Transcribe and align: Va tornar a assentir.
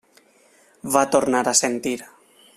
Va 0.95 1.03
tornar 1.17 1.43
a 1.45 1.53
assentir. 1.55 1.95